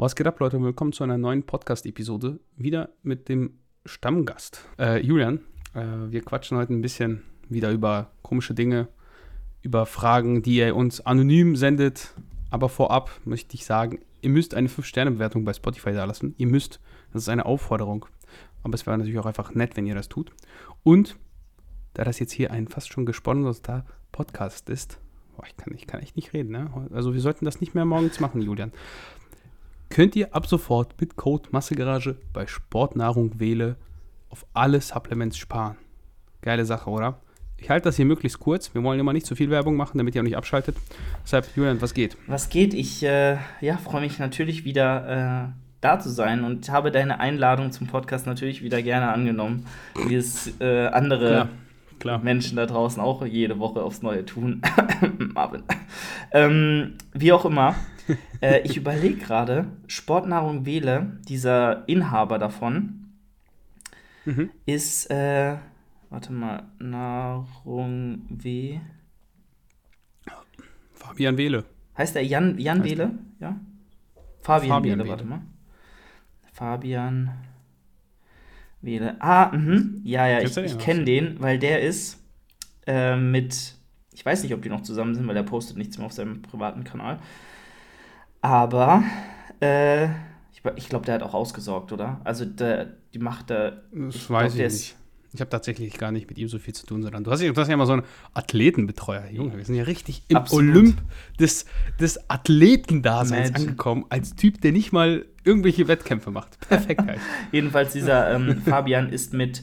[0.00, 0.58] Was geht ab, Leute?
[0.62, 2.40] Willkommen zu einer neuen Podcast-Episode.
[2.56, 5.40] Wieder mit dem Stammgast, äh, Julian.
[5.74, 8.88] Äh, wir quatschen heute ein bisschen wieder über komische Dinge,
[9.60, 12.14] über Fragen, die ihr uns anonym sendet.
[12.48, 16.34] Aber vorab möchte ich sagen, ihr müsst eine 5-Sterne-Bewertung bei Spotify da lassen.
[16.38, 16.80] Ihr müsst.
[17.12, 18.06] Das ist eine Aufforderung.
[18.62, 20.32] Aber es wäre natürlich auch einfach nett, wenn ihr das tut.
[20.82, 21.18] Und
[21.92, 24.98] da das jetzt hier ein fast schon gesponserter Podcast ist,
[25.36, 26.88] boah, ich kann, ich kann echt nicht reden, ne?
[26.90, 28.72] Also wir sollten das nicht mehr morgens machen, Julian
[29.90, 33.76] könnt ihr ab sofort mit Code Massegarage bei Sportnahrung wähle
[34.30, 35.76] auf alle Supplements sparen.
[36.40, 37.18] Geile Sache, oder?
[37.58, 38.72] Ich halte das hier möglichst kurz.
[38.72, 40.76] Wir wollen immer nicht zu viel Werbung machen, damit ihr auch nicht abschaltet.
[41.24, 42.16] Deshalb, Julian, was geht?
[42.26, 42.72] Was geht?
[42.72, 47.72] Ich äh, ja, freue mich natürlich wieder äh, da zu sein und habe deine Einladung
[47.72, 49.66] zum Podcast natürlich wieder gerne angenommen,
[50.06, 51.48] wie es äh, andere Klar.
[52.00, 52.18] Klar.
[52.18, 54.62] Menschen da draußen auch jede Woche aufs Neue tun.
[55.34, 55.62] Marvin.
[56.32, 57.74] Ähm, wie auch immer,
[58.40, 63.12] äh, ich überlege gerade, Sportnahrung Wähle, dieser Inhaber davon,
[64.24, 64.50] mhm.
[64.64, 65.58] ist, äh,
[66.08, 68.80] warte mal, Nahrung W.
[70.94, 71.64] Fabian Wähle.
[71.98, 73.12] Heißt der Jan, Jan Wähle?
[73.40, 73.60] Ja?
[74.40, 75.42] Fabian, Fabian Wähle, warte mal.
[76.52, 77.30] Fabian
[78.82, 79.16] Wähle.
[79.20, 80.00] Ah, mhm.
[80.04, 82.18] Ja, ja, ich, ich kenne den, weil der ist
[82.86, 83.74] äh, mit,
[84.12, 86.42] ich weiß nicht, ob die noch zusammen sind, weil der postet nichts mehr auf seinem
[86.42, 87.18] privaten Kanal.
[88.40, 89.04] Aber
[89.60, 90.06] äh,
[90.52, 92.20] ich, ich glaube, der hat auch ausgesorgt, oder?
[92.24, 93.82] Also der, die macht da.
[93.92, 94.96] Das ich weiß glaub, ich nicht.
[95.32, 97.52] Ich habe tatsächlich gar nicht mit ihm so viel zu tun, sondern du hast, ja,
[97.52, 98.02] du hast ja immer so einen
[98.34, 99.28] Athletenbetreuer.
[99.30, 100.76] Junge, wir sind ja richtig im Absolut.
[100.76, 100.98] Olymp
[101.38, 101.66] des,
[102.00, 106.58] des Athletendaseins angekommen, als Typ, der nicht mal irgendwelche Wettkämpfe macht.
[106.68, 107.06] Perfekt.
[107.06, 107.20] Halt.
[107.52, 109.62] Jedenfalls, dieser ähm, Fabian ist mit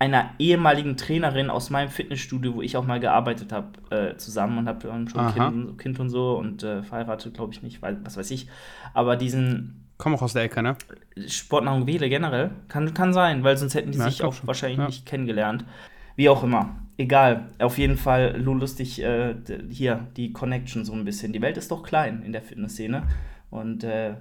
[0.00, 4.66] einer ehemaligen Trainerin aus meinem Fitnessstudio, wo ich auch mal gearbeitet habe, äh, zusammen und
[4.66, 8.30] habe schon kind, kind, und so und äh, verheiratet, glaube ich nicht, weil, was weiß
[8.30, 8.48] ich.
[8.94, 9.88] Aber diesen.
[9.98, 10.76] Komm auch aus der Ecke, ne?
[11.26, 12.50] Sportnahrung Wähle generell.
[12.68, 14.46] Kann, kann sein, weil sonst hätten die ja, sich auch schon.
[14.46, 14.86] wahrscheinlich ja.
[14.86, 15.66] nicht kennengelernt.
[16.16, 16.76] Wie auch immer.
[16.96, 17.50] Egal.
[17.58, 19.34] Auf jeden Fall nur lustig äh,
[19.68, 21.34] hier die Connection so ein bisschen.
[21.34, 23.02] Die Welt ist doch klein in der Fitnessszene.
[23.50, 24.14] Und äh,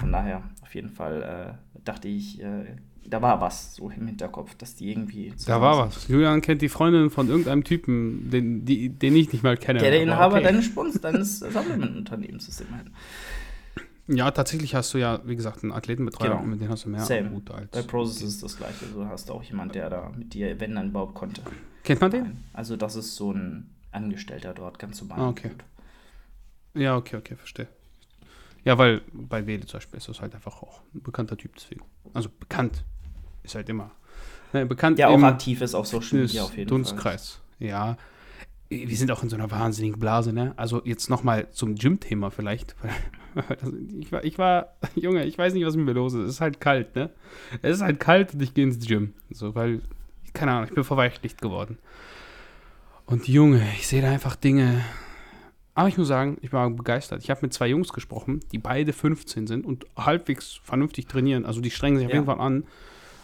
[0.00, 4.54] von daher, auf jeden Fall äh, dachte ich, äh, da war was so im Hinterkopf,
[4.54, 5.32] dass die irgendwie.
[5.46, 6.08] Da war was.
[6.08, 9.80] Julian kennt die Freundin von irgendeinem Typen, den, die, den ich nicht mal kenne.
[9.80, 10.44] Der, der Inhaber okay.
[10.44, 12.90] deines Spons, deines Supplement-Unternehmens ist immerhin.
[14.06, 16.42] Ja, tatsächlich hast du ja, wie gesagt, einen Athletenbetreuer genau.
[16.42, 17.30] mit dem hast du mehr Same.
[17.30, 17.70] Gut als.
[17.70, 18.86] Bei Process ist das gleiche.
[18.92, 21.42] Du hast auch jemand, der da mit dir, wenn dann überhaupt konnte.
[21.84, 22.44] Kennt man den?
[22.52, 25.20] Also, das ist so ein Angestellter dort, ganz normal.
[25.20, 25.50] Ah, okay.
[26.74, 27.68] Ja, okay, okay, verstehe.
[28.64, 31.82] Ja, weil bei Wele zum Beispiel ist das halt einfach auch ein bekannter Typ deswegen.
[32.12, 32.84] Also bekannt
[33.42, 33.90] ist halt immer.
[34.52, 37.40] Ne, bekannt Der auch aktiv ist auf Social Media auf jeden Dunstkreis.
[37.58, 37.68] Fall.
[37.68, 37.96] Ja.
[38.68, 40.54] Wir sind auch in so einer wahnsinnigen Blase, ne?
[40.56, 42.76] Also jetzt nochmal zum Gym-Thema vielleicht.
[44.00, 46.20] ich, war, ich war, Junge, ich weiß nicht, was mit mir los ist.
[46.20, 47.10] Es ist halt kalt, ne?
[47.62, 49.14] Es ist halt kalt und ich gehe ins Gym.
[49.30, 49.80] So, weil,
[50.34, 51.78] keine Ahnung, ich bin verweichlicht geworden.
[53.06, 54.84] Und Junge, ich sehe da einfach Dinge,
[55.80, 57.22] aber ich muss sagen, ich war begeistert.
[57.22, 61.46] Ich habe mit zwei Jungs gesprochen, die beide 15 sind und halbwegs vernünftig trainieren.
[61.46, 62.64] Also die strengen sich auf jeden Fall an,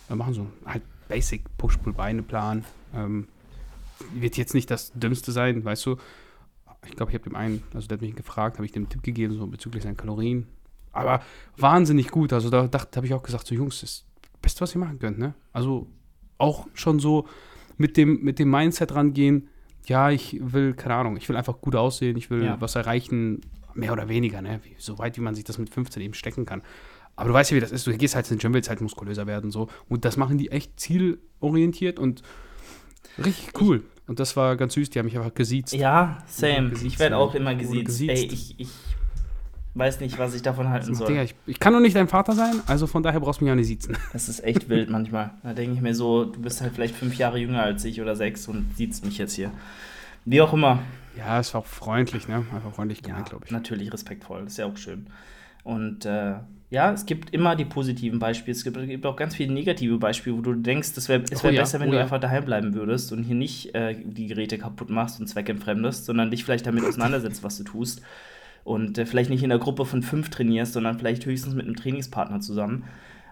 [0.08, 2.64] äh, machen so halt Basic Push-Pull-Beine-Plan.
[2.94, 3.28] Ähm,
[4.14, 5.96] wird jetzt nicht das Dümmste sein, weißt du.
[6.86, 9.02] Ich glaube, ich habe dem einen, also der hat mich gefragt, habe ich dem Tipp
[9.02, 10.46] gegeben, so bezüglich seinen Kalorien.
[10.92, 11.20] Aber
[11.58, 12.32] wahnsinnig gut.
[12.32, 14.98] Also da habe ich auch gesagt, so Jungs, das ist das Beste, was ihr machen
[14.98, 15.34] könnt, ne?
[15.52, 15.88] Also
[16.38, 17.28] auch schon so
[17.76, 19.50] mit dem, mit dem Mindset rangehen,
[19.88, 22.60] ja, ich will, keine Ahnung, ich will einfach gut aussehen, ich will ja.
[22.60, 23.40] was erreichen,
[23.74, 24.60] mehr oder weniger, ne?
[24.62, 26.62] Wie, so weit, wie man sich das mit 15 eben stecken kann.
[27.14, 27.86] Aber du weißt ja, wie das ist.
[27.86, 29.68] Du gehst halt in den Gym, willst halt muskulöser werden, so.
[29.88, 32.22] Und das machen die echt zielorientiert und
[33.18, 33.84] richtig cool.
[34.06, 35.72] Und das war ganz süß, die haben mich einfach gesiezt.
[35.72, 36.70] Ja, same.
[36.70, 37.86] Gesiezt, ich werde auch immer gesiezt.
[37.86, 38.22] gesiezt.
[38.22, 38.68] Ey, ich, ich
[39.76, 41.08] weiß nicht, was ich davon halten soll.
[41.08, 43.50] Digga, ich, ich, kann doch nicht dein Vater sein, also von daher brauchst du mich
[43.50, 43.96] ja nicht siezen.
[44.12, 45.32] Das ist echt wild manchmal.
[45.42, 48.16] Da denke ich mir so, du bist halt vielleicht fünf Jahre jünger als ich oder
[48.16, 49.50] sechs und siezt mich jetzt hier.
[50.24, 50.80] Wie auch immer.
[51.16, 52.44] Ja, es war auch freundlich, ne?
[52.54, 53.50] Einfach freundlich gemeint, ja, glaube ich.
[53.50, 55.06] Natürlich respektvoll, das ist ja auch schön.
[55.62, 56.34] Und äh,
[56.70, 58.56] ja, es gibt immer die positiven Beispiele.
[58.56, 61.38] Es gibt, es gibt, auch ganz viele negative Beispiele, wo du denkst, es wäre wär
[61.44, 61.60] oh, ja.
[61.62, 62.02] besser, wenn oh, du ja.
[62.02, 66.30] einfach daheim bleiben würdest und hier nicht äh, die Geräte kaputt machst und zweckentfremdest, sondern
[66.30, 68.02] dich vielleicht damit auseinandersetzt, was du tust
[68.66, 71.76] und äh, vielleicht nicht in der Gruppe von fünf trainierst, sondern vielleicht höchstens mit einem
[71.76, 72.84] Trainingspartner zusammen.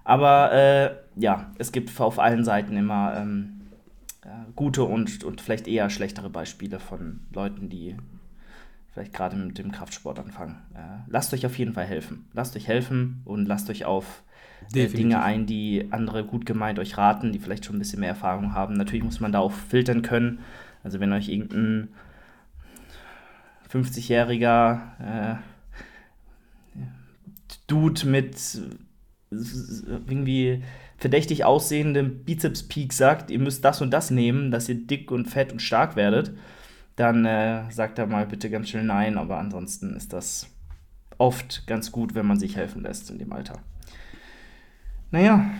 [0.04, 3.62] Aber äh, ja, es gibt auf allen Seiten immer ähm,
[4.22, 7.96] äh, gute und, und vielleicht eher schlechtere Beispiele von Leuten, die
[8.92, 10.62] vielleicht gerade mit dem Kraftsport anfangen.
[10.72, 12.28] Äh, lasst euch auf jeden Fall helfen.
[12.32, 14.22] Lasst euch helfen und lasst euch auf
[14.72, 18.10] äh, Dinge ein, die andere gut gemeint euch raten, die vielleicht schon ein bisschen mehr
[18.10, 18.74] Erfahrung haben.
[18.74, 20.38] Natürlich muss man da auch filtern können.
[20.84, 21.88] Also wenn euch irgendein
[23.74, 25.36] 50-jähriger äh,
[27.66, 28.36] Dude mit
[29.30, 30.62] irgendwie
[30.96, 35.52] verdächtig aussehendem Bizeps-Peak sagt, ihr müsst das und das nehmen, dass ihr dick und fett
[35.52, 36.32] und stark werdet,
[36.96, 39.18] dann äh, sagt er mal bitte ganz schnell nein.
[39.18, 40.46] Aber ansonsten ist das
[41.18, 43.58] oft ganz gut, wenn man sich helfen lässt in dem Alter.
[45.10, 45.50] Naja,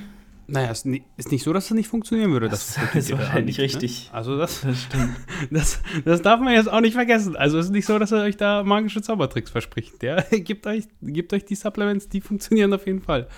[0.47, 0.85] naja, es
[1.17, 2.49] ist nicht so, dass das nicht funktionieren würde.
[2.49, 3.65] Das, das ist wahrscheinlich ne?
[3.65, 4.09] richtig.
[4.09, 4.15] Ne?
[4.15, 4.89] Also das, das,
[5.51, 7.37] das, das, darf man jetzt auch nicht vergessen.
[7.37, 10.03] Also es ist nicht so, dass er euch da magische Zaubertricks verspricht.
[10.03, 13.29] Der gibt euch, gibt euch die Supplements, die funktionieren auf jeden Fall.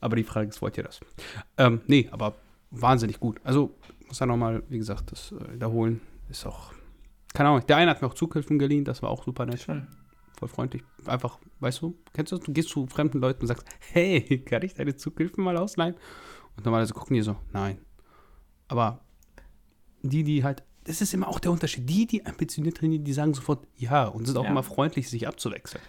[0.00, 1.00] Aber die Frage ist, wollt ihr das?
[1.58, 2.34] Ähm, nee, aber
[2.70, 3.40] wahnsinnig gut.
[3.44, 3.74] Also
[4.06, 6.00] muss er nochmal, wie gesagt, das äh, wiederholen.
[6.30, 6.72] Ist auch,
[7.34, 9.60] keine Ahnung, der eine hat mir auch Zughilfen geliehen, das war auch super nett.
[9.60, 9.86] Schön.
[10.38, 10.82] Voll freundlich.
[11.06, 12.44] Einfach, weißt du, kennst du das?
[12.44, 15.94] Du gehst zu fremden Leuten und sagst, hey, kann ich deine Zughilfen mal ausleihen?
[16.56, 17.78] Und normalerweise gucken die so, nein.
[18.68, 19.00] Aber
[20.02, 21.88] die, die halt, das ist immer auch der Unterschied.
[21.88, 24.50] Die, die ambitioniert trainieren, die sagen sofort ja und sind auch ja.
[24.50, 25.82] immer freundlich, sich abzuwechseln.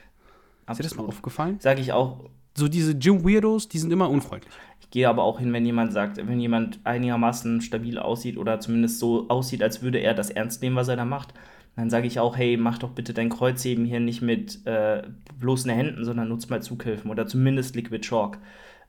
[0.65, 0.71] Absolut.
[0.71, 1.59] Ist dir das mal aufgefallen?
[1.59, 2.29] Sage ich auch.
[2.57, 4.53] So diese Gym-Weirdos, die sind immer unfreundlich.
[4.79, 8.99] Ich gehe aber auch hin, wenn jemand sagt, wenn jemand einigermaßen stabil aussieht oder zumindest
[8.99, 11.33] so aussieht, als würde er das ernst nehmen, was er da macht,
[11.75, 15.03] dann sage ich auch, hey, mach doch bitte dein Kreuzheben hier nicht mit äh,
[15.37, 18.39] bloßen Händen, sondern nutz mal Zughilfen oder zumindest Liquid Chalk.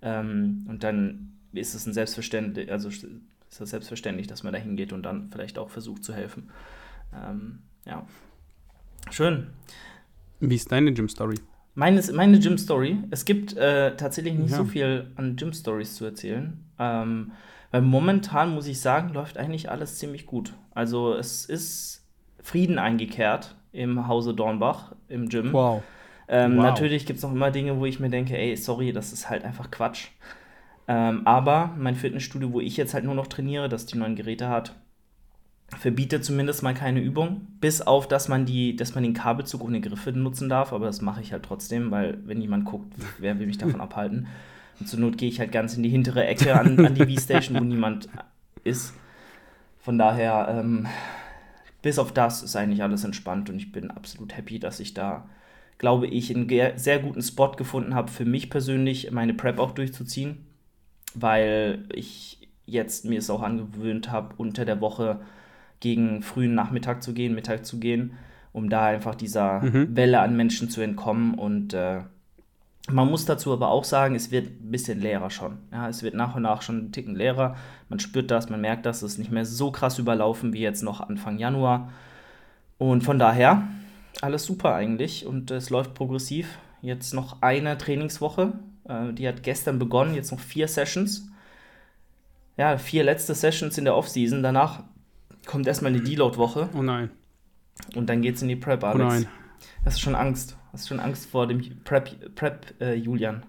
[0.03, 3.07] Ähm, und dann ist es ein Selbstverständlich, also ist
[3.59, 6.51] das selbstverständlich, dass man da hingeht und dann vielleicht auch versucht zu helfen.
[7.15, 8.05] Ähm, ja.
[9.11, 9.49] Schön.
[10.41, 11.37] Wie ist deine Gym-Story?
[11.75, 12.99] Meine, meine Gym-Story.
[13.11, 14.57] Es gibt äh, tatsächlich nicht ja.
[14.57, 16.65] so viel an Gym-Stories zu erzählen.
[16.79, 17.33] Ähm,
[17.71, 20.55] weil momentan, muss ich sagen, läuft eigentlich alles ziemlich gut.
[20.75, 22.07] Also es ist
[22.43, 25.53] Frieden eingekehrt im Hause Dornbach, im Gym.
[25.53, 25.83] Wow.
[26.29, 26.65] Ähm, wow.
[26.65, 29.45] Natürlich gibt es noch immer Dinge, wo ich mir denke, ey, sorry, das ist halt
[29.45, 30.09] einfach Quatsch.
[30.89, 34.49] Ähm, aber mein Fitnessstudio, wo ich jetzt halt nur noch trainiere, das die neuen Geräte
[34.49, 34.75] hat,
[35.77, 39.81] verbietet zumindest mal keine Übung, bis auf, dass man, die, dass man den Kabelzug ohne
[39.81, 43.47] Griffe nutzen darf, aber das mache ich halt trotzdem, weil wenn jemand guckt, wer will
[43.47, 44.29] mich davon abhalten?
[44.79, 47.59] Und zur Not gehe ich halt ganz in die hintere Ecke an, an die V-Station,
[47.59, 48.09] wo niemand
[48.63, 48.93] ist.
[49.79, 50.87] Von daher, ähm,
[51.83, 55.29] bis auf das ist eigentlich alles entspannt und ich bin absolut happy, dass ich da,
[55.79, 60.46] glaube ich, einen sehr guten Spot gefunden habe, für mich persönlich meine Prep auch durchzuziehen
[61.17, 65.21] weil ich jetzt mir es auch angewöhnt habe, unter der Woche
[65.81, 68.15] gegen frühen Nachmittag zu gehen, Mittag zu gehen,
[68.53, 69.97] um da einfach dieser mhm.
[69.97, 71.35] Welle an Menschen zu entkommen.
[71.35, 72.01] Und äh,
[72.91, 75.59] man muss dazu aber auch sagen, es wird ein bisschen leerer schon.
[75.73, 77.57] Ja, es wird nach und nach schon ein Ticken leerer.
[77.89, 80.83] Man spürt das, man merkt das, es ist nicht mehr so krass überlaufen wie jetzt
[80.83, 81.91] noch Anfang Januar.
[82.79, 83.63] Und von daher,
[84.21, 86.59] alles super eigentlich und es läuft progressiv.
[86.83, 88.53] Jetzt noch eine Trainingswoche
[88.89, 91.29] äh, die hat gestern begonnen, jetzt noch vier Sessions.
[92.57, 94.43] Ja, vier letzte Sessions in der Offseason.
[94.43, 94.85] Danach
[95.47, 96.71] kommt erstmal eine Deload-Woche.
[96.75, 97.11] Oh nein.
[97.95, 99.05] Und dann geht's in die Prep, Alex.
[99.05, 99.27] Oh nein.
[99.85, 100.57] Hast du schon Angst?
[100.73, 103.45] Hast du schon Angst vor dem Prep, Prep äh, Julian,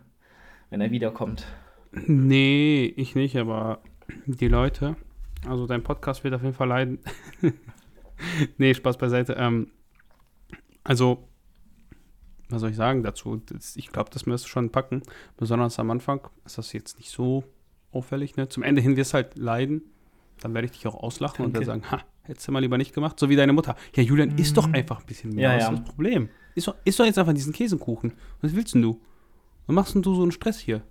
[0.70, 1.46] wenn er wiederkommt?
[1.92, 3.82] Nee, ich nicht, aber
[4.26, 4.96] die Leute.
[5.48, 7.00] Also dein Podcast wird auf jeden Fall leiden.
[8.58, 9.34] nee, Spaß beiseite.
[9.34, 9.72] Ähm,
[10.84, 11.28] also
[12.50, 13.42] was soll ich sagen dazu?
[13.46, 15.02] Das, ich glaube, das müsste schon packen.
[15.36, 17.44] Besonders am Anfang ist das jetzt nicht so
[17.92, 18.38] auffällig.
[18.38, 18.48] Ne?
[18.48, 19.82] Zum Ende hin wirst du halt leiden.
[20.42, 21.60] Dann werde ich dich auch auslachen Danke.
[21.60, 23.20] und dann sagen, ha, hättest du mal lieber nicht gemacht.
[23.20, 23.76] So wie deine Mutter.
[23.96, 24.38] Ja, Julian, mhm.
[24.38, 25.50] isst doch einfach ein bisschen mehr.
[25.50, 25.72] Ja, was ja.
[25.72, 26.30] ist das Problem?
[26.56, 28.14] Isst doch, isst doch jetzt einfach diesen Käsekuchen.
[28.42, 29.02] Was willst denn du?
[29.66, 30.84] Was machst denn du so einen Stress hier?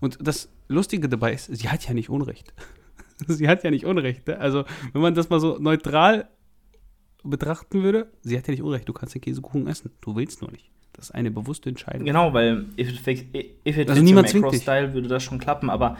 [0.00, 2.52] Und das Lustige dabei ist, sie hat ja nicht Unrecht.
[3.26, 4.26] sie hat ja nicht Unrecht.
[4.26, 4.38] Ne?
[4.38, 6.28] Also, wenn man das mal so neutral
[7.24, 8.88] betrachten würde, sie hat ja nicht Unrecht.
[8.88, 9.90] Du kannst den Käsekuchen essen.
[10.00, 10.70] Du willst nur nicht.
[10.92, 12.04] Das ist eine bewusste Entscheidung.
[12.04, 13.26] Genau, weil if it,
[13.66, 15.96] if it also niemand zwingt Style würde das schon klappen, aber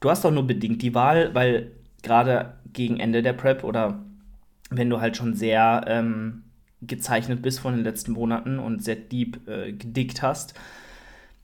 [0.00, 1.72] du hast doch nur bedingt die Wahl, weil
[2.02, 3.98] gerade gegen Ende der Prep oder
[4.70, 6.44] wenn du halt schon sehr ähm,
[6.82, 10.54] gezeichnet bist von den letzten Monaten und sehr deep äh, gedickt hast,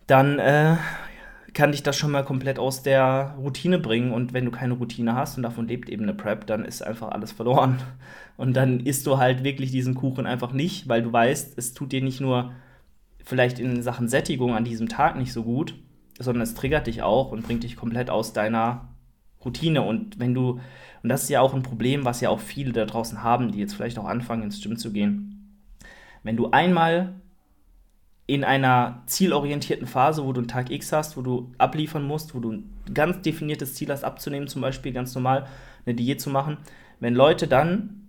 [0.06, 0.76] dann äh,
[1.54, 4.12] kann dich das schon mal komplett aus der Routine bringen.
[4.12, 7.10] Und wenn du keine Routine hast und davon lebt eben eine Prep, dann ist einfach
[7.10, 7.78] alles verloren.
[8.36, 11.92] Und dann isst du halt wirklich diesen Kuchen einfach nicht, weil du weißt, es tut
[11.92, 12.52] dir nicht nur
[13.24, 15.74] vielleicht in Sachen Sättigung an diesem Tag nicht so gut,
[16.18, 18.88] sondern es triggert dich auch und bringt dich komplett aus deiner
[19.44, 19.82] Routine.
[19.82, 20.60] Und wenn du,
[21.02, 23.58] und das ist ja auch ein Problem, was ja auch viele da draußen haben, die
[23.58, 25.58] jetzt vielleicht auch anfangen, ins Gym zu gehen.
[26.22, 27.14] Wenn du einmal
[28.26, 32.40] in einer zielorientierten Phase, wo du einen Tag X hast, wo du abliefern musst, wo
[32.40, 35.46] du ein ganz definiertes Ziel hast, abzunehmen, zum Beispiel ganz normal
[35.84, 36.58] eine Diät zu machen,
[37.00, 38.01] wenn Leute dann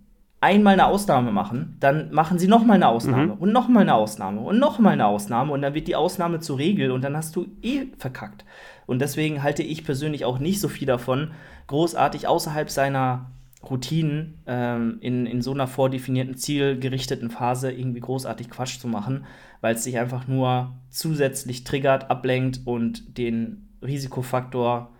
[0.44, 3.40] einmal eine Ausnahme machen, dann machen sie nochmal eine Ausnahme mhm.
[3.40, 6.90] und nochmal eine Ausnahme und nochmal eine Ausnahme und dann wird die Ausnahme zur Regel
[6.90, 8.44] und dann hast du eh verkackt.
[8.84, 11.30] Und deswegen halte ich persönlich auch nicht so viel davon,
[11.68, 13.30] großartig außerhalb seiner
[13.70, 19.24] Routinen ähm, in, in so einer vordefinierten, zielgerichteten Phase irgendwie großartig Quatsch zu machen,
[19.62, 24.90] weil es sich einfach nur zusätzlich triggert, ablenkt und den Risikofaktor,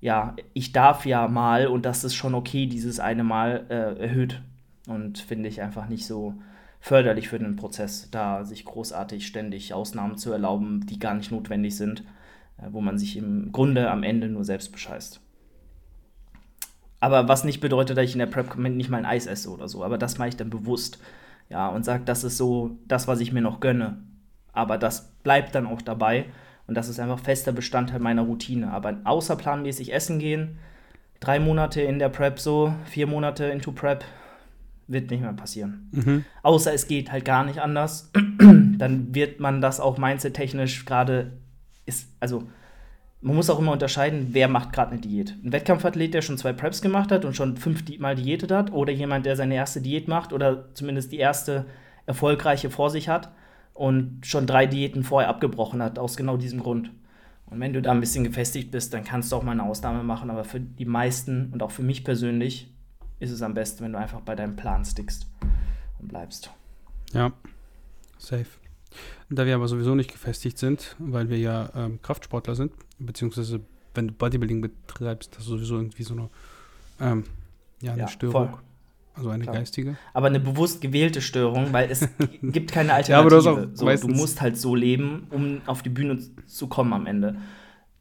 [0.00, 4.40] ja, ich darf ja mal und das ist schon okay, dieses eine Mal äh, erhöht.
[4.86, 6.34] Und finde ich einfach nicht so
[6.80, 11.76] förderlich für den Prozess, da sich großartig ständig Ausnahmen zu erlauben, die gar nicht notwendig
[11.76, 12.02] sind,
[12.58, 15.20] äh, wo man sich im Grunde am Ende nur selbst bescheißt.
[17.00, 19.68] Aber was nicht bedeutet, dass ich in der Prep nicht mal ein Eis esse oder
[19.68, 19.84] so.
[19.84, 20.98] Aber das mache ich dann bewusst.
[21.48, 23.98] Ja, und sage, das ist so das, was ich mir noch gönne.
[24.52, 26.26] Aber das bleibt dann auch dabei.
[26.66, 28.72] Und das ist einfach fester Bestandteil meiner Routine.
[28.72, 30.58] Aber außerplanmäßig essen gehen,
[31.20, 34.04] drei Monate in der Prep so, vier Monate into Prep,
[34.88, 35.88] wird nicht mehr passieren.
[35.92, 36.24] Mhm.
[36.42, 38.10] Außer es geht halt gar nicht anders.
[38.78, 41.32] dann wird man das auch mindset-technisch gerade
[41.86, 42.44] ist, also
[43.20, 45.34] man muss auch immer unterscheiden, wer macht gerade eine Diät.
[45.42, 49.26] Ein Wettkampfathlet, der schon zwei Preps gemacht hat und schon fünfmal diätet hat, oder jemand,
[49.26, 51.66] der seine erste Diät macht oder zumindest die erste
[52.04, 53.32] erfolgreiche vor sich hat
[53.74, 56.90] und schon drei Diäten vorher abgebrochen hat, aus genau diesem Grund.
[57.46, 60.02] Und wenn du da ein bisschen gefestigt bist, dann kannst du auch mal eine Ausnahme
[60.02, 62.70] machen, aber für die meisten und auch für mich persönlich
[63.18, 65.26] ist es am besten, wenn du einfach bei deinem Plan stickst
[66.00, 66.50] und bleibst.
[67.12, 67.32] Ja,
[68.18, 68.46] safe.
[69.28, 73.60] Da wir aber sowieso nicht gefestigt sind, weil wir ja ähm, Kraftsportler sind, beziehungsweise
[73.94, 76.30] wenn du Bodybuilding betreibst, hast du sowieso irgendwie so eine,
[77.00, 77.24] ähm,
[77.80, 78.50] ja, eine ja, Störung.
[78.50, 78.58] Voll.
[79.14, 79.56] Also eine Klar.
[79.56, 79.96] geistige.
[80.12, 82.06] Aber eine bewusst gewählte Störung, weil es
[82.42, 83.12] gibt keine Alternative.
[83.12, 86.92] ja, aber du, so, du musst halt so leben, um auf die Bühne zu kommen
[86.92, 87.36] am Ende.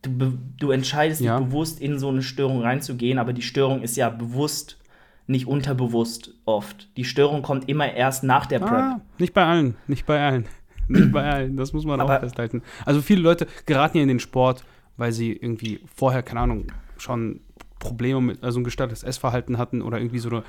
[0.01, 1.39] Du, du entscheidest ja.
[1.39, 4.77] dich bewusst, in so eine Störung reinzugehen, aber die Störung ist ja bewusst,
[5.27, 6.89] nicht unterbewusst oft.
[6.97, 8.71] Die Störung kommt immer erst nach der Prep.
[8.71, 10.45] Ah, nicht bei allen, nicht bei allen.
[10.87, 12.61] Nicht bei allen, das muss man aber auch festhalten.
[12.85, 14.63] Also viele Leute geraten ja in den Sport,
[14.97, 16.67] weil sie irgendwie vorher, keine Ahnung,
[16.97, 17.39] schon
[17.79, 20.43] Probleme mit, also ein gestörtes Essverhalten hatten oder irgendwie so eine,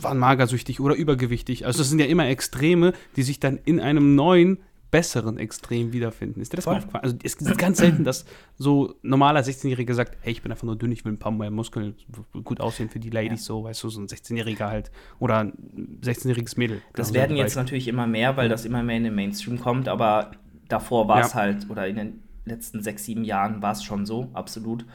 [0.00, 1.66] waren magersüchtig oder übergewichtig.
[1.66, 4.58] Also das sind ja immer Extreme, die sich dann in einem neuen,
[4.90, 6.40] besseren Extrem wiederfinden.
[6.40, 7.04] Ist dir das mal aufgefallen?
[7.04, 8.24] Also es ist ganz selten, dass
[8.56, 11.50] so normaler 16-Jähriger sagt, hey, ich bin einfach nur dünn, ich will ein paar mehr
[11.50, 11.94] Muskeln,
[12.44, 13.54] gut aussehen für die Ladies, ja.
[13.54, 15.52] so, weißt du, so ein 16-Jähriger halt oder ein
[16.02, 16.80] 16-jähriges Mädel.
[16.94, 20.32] Das werden jetzt natürlich immer mehr, weil das immer mehr in den Mainstream kommt, aber
[20.68, 21.40] davor war es ja.
[21.40, 24.86] halt, oder in den letzten sechs, sieben Jahren war es schon so, absolut.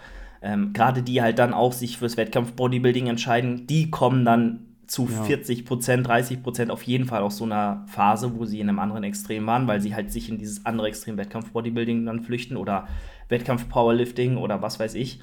[0.42, 5.24] Ähm, Gerade die halt dann auch sich fürs Wettkampf-Bodybuilding entscheiden, die kommen dann zu ja.
[5.24, 8.80] 40 Prozent, 30 Prozent auf jeden Fall aus so einer Phase, wo sie in einem
[8.80, 12.88] anderen Extrem waren, weil sie halt sich in dieses andere Extrem Wettkampf-Bodybuilding dann flüchten oder
[13.30, 15.20] Wettkampf-Powerlifting oder was weiß ich.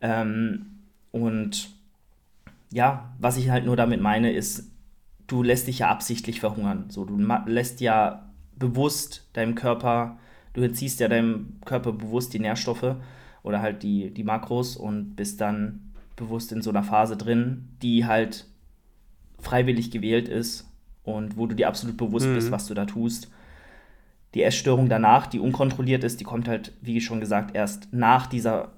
[0.00, 0.66] Ähm,
[1.12, 1.70] und
[2.72, 4.70] ja, was ich halt nur damit meine, ist,
[5.26, 6.86] du lässt dich ja absichtlich verhungern.
[6.88, 10.18] So, du lässt ja bewusst deinem Körper
[10.52, 12.96] du entziehst ja deinem Körper bewusst die Nährstoffe
[13.42, 18.06] oder halt die, die Makros und bist dann bewusst in so einer Phase drin, die
[18.06, 18.46] halt
[19.40, 20.68] freiwillig gewählt ist
[21.02, 22.34] und wo du dir absolut bewusst mhm.
[22.34, 23.30] bist, was du da tust.
[24.34, 28.72] Die Essstörung danach, die unkontrolliert ist, die kommt halt, wie schon gesagt, erst nach dieser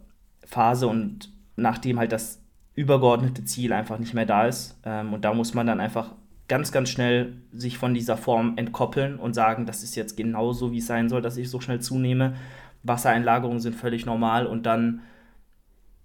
[0.44, 2.40] Phase und nachdem halt das
[2.74, 4.78] übergeordnete Ziel einfach nicht mehr da ist.
[4.84, 6.12] Ähm, und da muss man dann einfach
[6.48, 10.72] ganz, ganz schnell sich von dieser Form entkoppeln und sagen, das ist jetzt genau so,
[10.72, 12.34] wie es sein soll, dass ich so schnell zunehme.
[12.82, 15.02] Wassereinlagerungen sind völlig normal und dann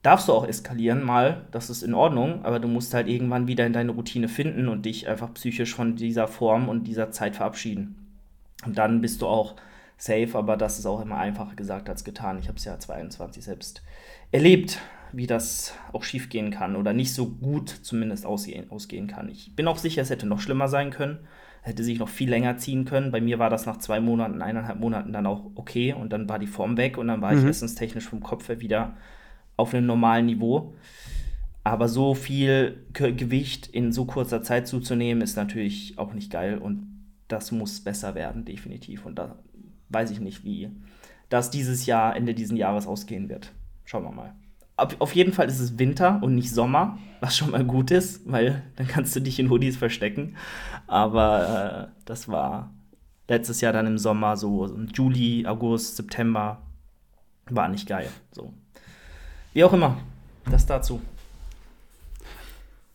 [0.03, 3.65] darfst du auch eskalieren mal, das ist in Ordnung, aber du musst halt irgendwann wieder
[3.65, 8.07] in deine Routine finden und dich einfach psychisch von dieser Form und dieser Zeit verabschieden.
[8.65, 9.55] Und dann bist du auch
[9.97, 12.39] safe, aber das ist auch immer einfacher gesagt als getan.
[12.39, 13.81] Ich habe es ja 22 selbst
[14.31, 14.79] erlebt
[15.11, 19.29] wie das auch schief gehen kann oder nicht so gut zumindest ausgehen, ausgehen kann.
[19.29, 21.19] Ich bin auch sicher, es hätte noch schlimmer sein können,
[21.61, 23.11] hätte sich noch viel länger ziehen können.
[23.11, 26.39] Bei mir war das nach zwei Monaten, eineinhalb Monaten dann auch okay und dann war
[26.39, 27.39] die Form weg und dann war mhm.
[27.39, 28.95] ich essenstechnisch vom Kopf her wieder
[29.57, 30.73] auf einem normalen Niveau.
[31.63, 36.87] Aber so viel Gewicht in so kurzer Zeit zuzunehmen, ist natürlich auch nicht geil und
[37.27, 39.05] das muss besser werden, definitiv.
[39.05, 39.37] Und da
[39.89, 40.71] weiß ich nicht, wie
[41.27, 43.51] das dieses Jahr, Ende dieses Jahres ausgehen wird.
[43.83, 44.33] Schauen wir mal
[44.77, 48.63] auf jeden Fall ist es Winter und nicht Sommer, was schon mal gut ist, weil
[48.75, 50.35] dann kannst du dich in Hoodies verstecken.
[50.85, 52.71] Aber äh, das war
[53.27, 56.61] letztes Jahr dann im Sommer, so im Juli, August, September.
[57.49, 58.09] War nicht geil.
[58.31, 58.53] So.
[59.57, 59.97] Wie auch immer,
[60.45, 61.01] das dazu.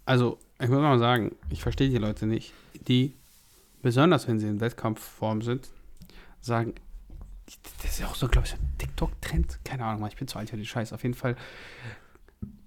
[0.06, 2.52] Also, ich muss mal sagen, ich verstehe die Leute nicht,
[2.86, 3.16] die,
[3.82, 5.68] besonders wenn sie in Wettkampfform sind,
[6.40, 6.76] sagen,
[7.80, 9.58] das ist ja auch so, glaube ich, ein TikTok-Trend.
[9.64, 10.92] Keine Ahnung, ich bin zu alt für den Scheiß.
[10.92, 11.34] Auf jeden Fall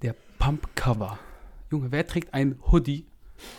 [0.02, 1.18] der Pump-Cover.
[1.72, 3.08] Junge, wer trägt ein Hoodie?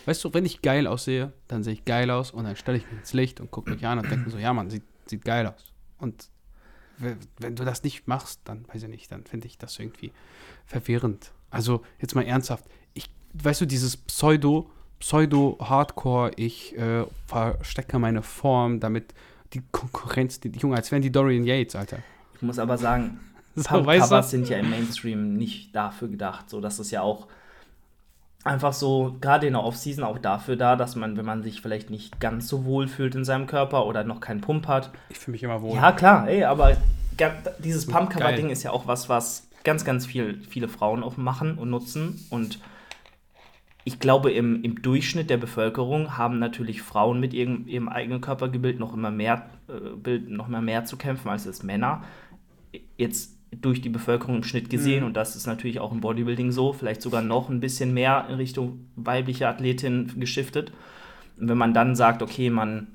[0.04, 2.84] Weißt du, wenn ich geil aussehe, dann sehe ich geil aus und dann stelle ich
[2.84, 5.46] mich ins Licht und gucke mich an und denke so, ja, man, sieht, sieht geil
[5.46, 5.72] aus.
[5.96, 6.28] Und
[6.98, 10.12] wenn du das nicht machst, dann weiß ich nicht, dann finde ich das irgendwie
[10.66, 11.32] verwirrend.
[11.50, 18.80] Also jetzt mal ernsthaft, ich weißt du, dieses Pseudo, Pseudo-Hardcore, ich äh, verstecke meine Form,
[18.80, 19.14] damit
[19.52, 21.98] die Konkurrenz, die, die Junge, als wären die Dorian Yates, Alter.
[22.34, 23.20] Ich muss aber sagen,
[23.54, 26.50] so, Covers sind ja im Mainstream nicht dafür gedacht.
[26.50, 27.28] So, das ist ja auch
[28.46, 31.90] einfach so, gerade in der Offseason auch dafür da, dass man, wenn man sich vielleicht
[31.90, 34.90] nicht ganz so wohl fühlt in seinem Körper oder noch keinen Pump hat.
[35.10, 35.76] Ich fühle mich immer wohl.
[35.76, 36.76] Ja, klar, ey, aber
[37.58, 41.70] dieses Pump-Cover-Ding ist ja auch was, was ganz, ganz viel, viele Frauen auch machen und
[41.70, 42.24] nutzen.
[42.30, 42.60] Und
[43.84, 48.78] ich glaube, im, im Durchschnitt der Bevölkerung haben natürlich Frauen mit ihrem, ihrem eigenen Körpergebild
[48.78, 52.04] noch immer mehr, äh, Bild, noch immer mehr zu kämpfen als es Männer.
[52.96, 55.06] Jetzt durch die Bevölkerung im Schnitt gesehen mhm.
[55.06, 58.36] und das ist natürlich auch im Bodybuilding so, vielleicht sogar noch ein bisschen mehr in
[58.36, 60.72] Richtung weibliche Athletin geschiftet.
[61.38, 62.88] Und wenn man dann sagt, okay, man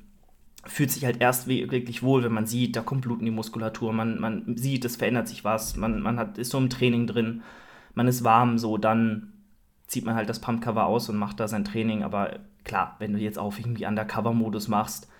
[0.65, 3.93] fühlt sich halt erst wirklich wohl, wenn man sieht, da kommt Blut in die Muskulatur,
[3.93, 7.41] man, man sieht, es verändert sich was, man, man hat, ist so im Training drin,
[7.95, 9.33] man ist warm, so, dann
[9.87, 12.03] zieht man halt das Pumpcover aus und macht da sein Training.
[12.03, 15.10] Aber klar, wenn du jetzt auf irgendwie Undercover-Modus machst,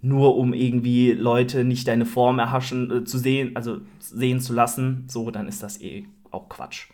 [0.00, 5.04] nur um irgendwie Leute nicht deine Form erhaschen äh, zu sehen, also sehen zu lassen,
[5.08, 6.88] so, dann ist das eh auch Quatsch.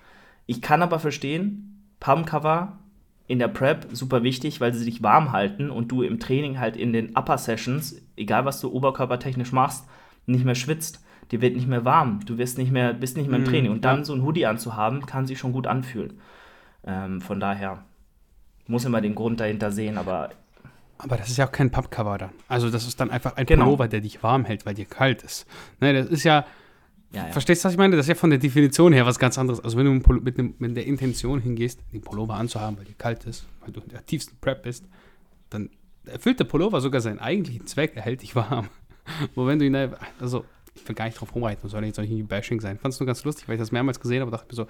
[0.46, 2.78] Ich kann aber verstehen, Pumpcover
[3.26, 6.76] in der Prep super wichtig, weil sie dich warm halten und du im Training halt
[6.76, 9.86] in den Upper Sessions, egal was du oberkörpertechnisch machst,
[10.26, 11.02] nicht mehr schwitzt.
[11.30, 13.72] Dir wird nicht mehr warm, du wirst nicht mehr, bist nicht mehr im mhm, Training.
[13.72, 16.20] Und dann so ein Hoodie anzuhaben, kann sich schon gut anfühlen.
[16.86, 17.84] Ähm, von daher
[18.66, 20.30] muss immer den Grund dahinter sehen, aber
[20.98, 22.30] aber das ist ja auch kein Pappcover dann.
[22.48, 23.64] Also das ist dann einfach ein genau.
[23.64, 25.46] Pullover, der dich warm hält, weil dir kalt ist.
[25.80, 26.46] Ne, das ist ja,
[27.14, 27.32] ja, ja.
[27.32, 27.96] Verstehst du, was ich meine?
[27.96, 29.60] Das ist ja von der Definition her was ganz anderes.
[29.60, 33.24] Also wenn du mit, dem, mit der Intention hingehst, den Pullover anzuhaben, weil dir kalt
[33.24, 34.84] ist, weil du in der tiefsten Prep bist,
[35.50, 35.70] dann
[36.06, 38.68] erfüllt der Pullover sogar seinen eigentlichen Zweck, er hält dich warm.
[39.36, 39.76] Wo wenn du ihn,
[40.18, 42.78] also ich will gar nicht drauf rumreiten, soll jetzt auch nicht Bashing sein.
[42.78, 44.66] Fand es nur ganz lustig, weil ich das mehrmals gesehen habe, dachte mir so,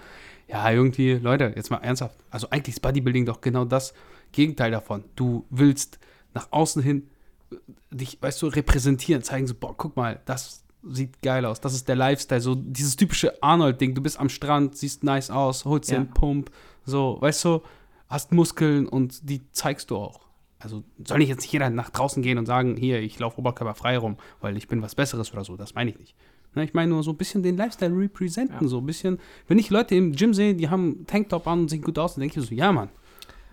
[0.49, 2.19] ja, irgendwie, Leute, jetzt mal ernsthaft.
[2.31, 3.95] Also eigentlich ist Bodybuilding doch genau das
[4.33, 5.05] Gegenteil davon.
[5.17, 5.99] Du willst
[6.35, 7.09] nach außen hin
[7.51, 7.57] äh,
[7.91, 11.89] dich, weißt du, repräsentieren, zeigen so, boah, guck mal, das sieht geil aus, das ist
[11.89, 15.95] der Lifestyle, so dieses typische Arnold-Ding, du bist am Strand, siehst nice aus, holst dir
[15.95, 16.01] ja.
[16.01, 16.51] einen Pump,
[16.85, 17.63] so, weißt du,
[18.09, 20.21] hast Muskeln und die zeigst du auch.
[20.59, 23.75] Also soll nicht jetzt nicht jeder nach draußen gehen und sagen, hier, ich laufe Oberkörper
[23.75, 26.15] frei rum, weil ich bin was Besseres oder so, das meine ich nicht.
[26.55, 28.69] Ne, ich meine nur so ein bisschen den Lifestyle representen, ja.
[28.69, 31.83] so ein bisschen, wenn ich Leute im Gym sehe, die haben Tanktop an und sehen
[31.83, 32.91] gut aus, dann denke ich so, ja, Mann,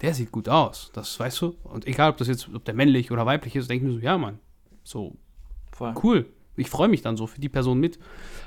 [0.01, 0.91] der sieht gut aus.
[0.93, 1.55] Das weißt du.
[1.63, 4.03] Und egal, ob das jetzt, ob der männlich oder weiblich ist, denke ich mir so,
[4.03, 4.39] ja, Mann.
[4.83, 5.15] So,
[5.71, 5.93] Voll.
[6.03, 6.25] cool.
[6.55, 7.99] Ich freue mich dann so für die Person mit.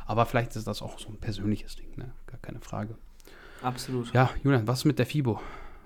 [0.06, 2.12] Aber vielleicht ist das auch so ein persönliches Ding, ne?
[2.26, 2.96] Gar keine Frage.
[3.62, 4.12] Absolut.
[4.12, 5.40] Ja, Julian, was ist mit der FIBO?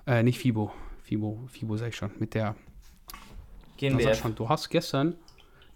[0.05, 0.71] Äh, nicht FIBO.
[1.03, 2.11] FIBO, FIBO sag ich schon.
[2.19, 2.55] Mit der.
[3.77, 4.19] GNBF.
[4.19, 5.15] Schon, du hast gestern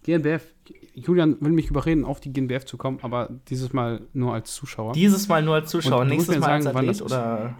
[0.04, 0.52] GNBF.
[0.94, 4.92] Julian will mich überreden, auf die GNBF zu kommen, aber dieses Mal nur als Zuschauer.
[4.92, 7.56] Dieses Mal nur als Zuschauer, nächstes Mal sagen, als Athlet, oder?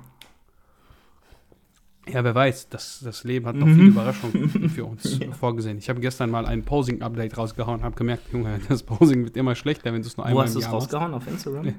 [2.07, 3.75] Ja, wer weiß, das, das Leben hat noch mhm.
[3.75, 5.33] viele Überraschungen für uns ja.
[5.41, 5.79] vorgesehen.
[5.79, 9.55] Ich habe gestern mal ein Posing-Update rausgehauen und habe gemerkt, Junge, das Posing wird immer
[9.55, 11.15] schlechter, wenn du es nur einmal Wo hast du es rausgehauen?
[11.15, 11.65] Auf Instagram?
[11.65, 11.75] Nee,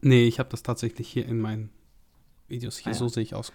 [0.00, 1.70] nee ich habe das tatsächlich hier in meinen
[2.48, 2.78] Videos.
[2.78, 2.98] Hier, ah, ja.
[2.98, 3.52] so sehe ich aus.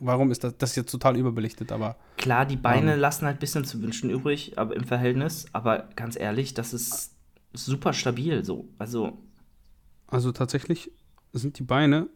[0.00, 1.96] Warum ist das, das ist jetzt total überbelichtet, aber.
[2.16, 5.46] Klar, die Beine ähm, lassen halt ein bisschen zu wünschen übrig, aber im Verhältnis.
[5.52, 7.14] Aber ganz ehrlich, das ist
[7.52, 8.68] super stabil so.
[8.78, 9.18] Also.
[10.06, 10.92] Also tatsächlich
[11.32, 12.08] sind die Beine,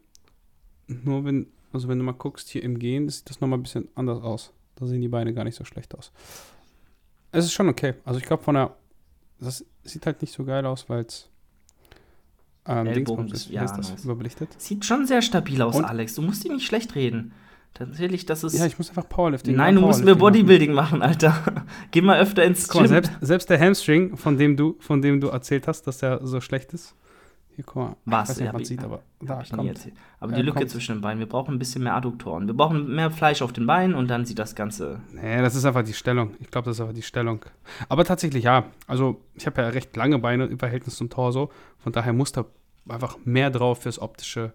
[0.87, 3.87] nur wenn also wenn du mal guckst, hier im Gehen, sieht das nochmal ein bisschen
[3.95, 4.53] anders aus.
[4.75, 6.11] Da sehen die Beine gar nicht so schlecht aus.
[7.31, 7.95] Es ist schon okay.
[8.05, 8.75] Also ich glaube von der,
[9.39, 11.29] das sieht halt nicht so geil aus, weil es
[12.65, 13.49] ähm, ist.
[13.49, 14.49] Ja, ist das überbelichtet.
[14.59, 15.85] Sieht schon sehr stabil aus, Und?
[15.85, 16.15] Alex.
[16.15, 17.33] Du musst ihn nicht schlecht reden.
[17.73, 18.57] Tatsächlich, das ist.
[18.57, 21.65] Ja, ich muss einfach Powerlifting Nein, du musst mir Bodybuilding machen, machen Alter.
[21.91, 22.81] Geh mal öfter ins Gym.
[22.81, 26.25] Mal, selbst, selbst der Hamstring, von dem du, von dem du erzählt hast, dass der
[26.25, 26.95] so schlecht ist,
[27.59, 27.95] hier, guck mal.
[28.05, 28.23] Was?
[28.23, 29.91] Ich weiß nicht, ja, man sieht, aber da kommt.
[30.21, 30.69] Aber die Lücke kommt.
[30.69, 32.47] zwischen den Beinen, wir brauchen ein bisschen mehr Adduktoren.
[32.47, 35.01] Wir brauchen mehr Fleisch auf den Beinen und dann sieht das Ganze.
[35.11, 36.35] Nee, das ist einfach die Stellung.
[36.39, 37.43] Ich glaube, das ist einfach die Stellung.
[37.89, 38.67] Aber tatsächlich, ja.
[38.87, 41.51] Also, ich habe ja recht lange Beine im Verhältnis zum Torso.
[41.79, 42.45] Von daher muss da
[42.87, 44.53] einfach mehr drauf fürs optische,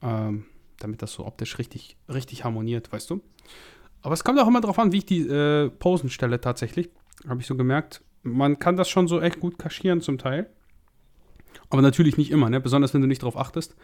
[0.00, 0.46] ähm,
[0.78, 3.20] damit das so optisch richtig, richtig harmoniert, weißt du?
[4.02, 6.90] Aber es kommt auch immer darauf an, wie ich die äh, Posen stelle tatsächlich.
[7.28, 8.02] Habe ich so gemerkt.
[8.22, 10.48] Man kann das schon so echt gut kaschieren zum Teil.
[11.70, 12.60] Aber natürlich nicht immer, ne?
[12.60, 13.76] besonders wenn du nicht darauf achtest.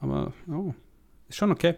[0.00, 0.74] Aber oh,
[1.28, 1.74] ist schon okay.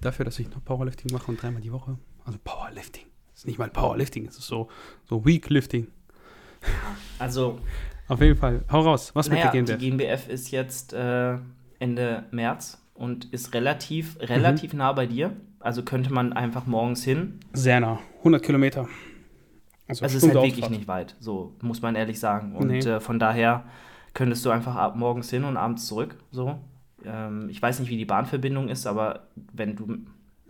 [0.00, 1.98] Dafür, dass ich noch Powerlifting mache und dreimal die Woche.
[2.24, 3.06] Also Powerlifting.
[3.32, 4.68] Das ist nicht mal Powerlifting, es ist so,
[5.08, 5.88] so Weaklifting.
[7.18, 7.58] Also.
[8.08, 8.64] Auf jeden Fall.
[8.70, 9.12] Hau raus.
[9.14, 9.78] Was naja, mit der GmbF?
[9.78, 11.38] Die GmbF ist jetzt äh,
[11.78, 14.78] Ende März und ist relativ, relativ mhm.
[14.78, 15.36] nah bei dir.
[15.60, 17.40] Also könnte man einfach morgens hin.
[17.52, 18.00] Sehr nah.
[18.18, 18.88] 100 Kilometer.
[19.86, 22.54] Also, also es ist halt wirklich nicht weit, so muss man ehrlich sagen.
[22.54, 22.78] Und nee.
[22.78, 23.64] äh, von daher
[24.14, 26.16] könntest du einfach ab morgens hin und abends zurück.
[26.30, 26.58] So.
[27.04, 29.98] Ähm, ich weiß nicht, wie die Bahnverbindung ist, aber wenn du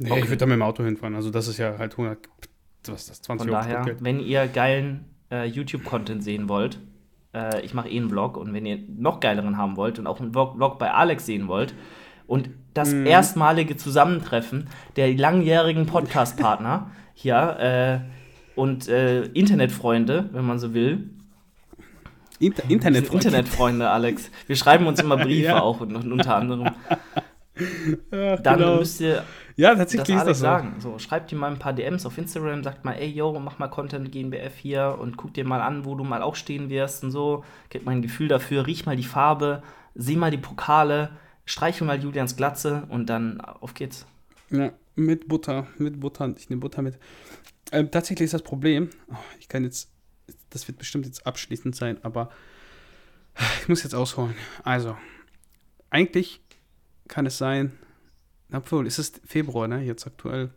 [0.01, 0.21] Nee, okay.
[0.21, 1.15] ich würde da mit dem Auto hinfahren.
[1.15, 2.19] Also das ist ja halt 100,
[2.87, 6.79] was ist das, 20 Von daher, Euro wenn ihr geilen äh, YouTube-Content sehen wollt,
[7.35, 10.19] äh, ich mache eh einen Vlog und wenn ihr noch geileren haben wollt und auch
[10.19, 11.75] einen Vlog, Vlog bei Alex sehen wollt
[12.27, 13.05] und das mm.
[13.05, 21.11] erstmalige Zusammentreffen der langjährigen Podcast-Partner hier äh, und äh, Internetfreunde, wenn man so will,
[22.41, 23.27] Inter Internetfreunde.
[23.29, 24.31] Internetfreunde, Alex.
[24.47, 25.61] Wir schreiben uns immer Briefe ja.
[25.61, 26.71] auch und, und unter anderem.
[28.11, 28.77] Ja, Dann genau.
[28.77, 29.23] müsst ihr
[29.57, 30.43] ja, tatsächlich das Alex ist das so.
[30.43, 30.75] sagen.
[30.79, 33.69] So, schreibt dir mal ein paar DMs auf Instagram, sagt mal, ey, yo, mach mal
[33.69, 37.11] Content GNBF hier und guck dir mal an, wo du mal auch stehen wirst und
[37.11, 37.45] so.
[37.69, 39.63] Gib mal ein Gefühl dafür, riech mal die Farbe,
[39.95, 41.11] sieh mal die Pokale,
[41.45, 44.07] streichel mal Julians Glatze und dann auf geht's.
[44.49, 46.33] Ja, mit Butter, mit Butter.
[46.39, 46.99] Ich nehme Butter mit.
[47.73, 49.91] Ähm, tatsächlich ist das Problem, oh, ich kann jetzt
[50.51, 52.31] das wird bestimmt jetzt abschließend sein, aber
[53.63, 54.35] ich muss jetzt ausholen.
[54.65, 54.97] Also,
[55.89, 56.41] eigentlich
[57.09, 57.73] kann es sein,
[58.53, 60.51] obwohl, es ist Februar, ne, jetzt aktuell.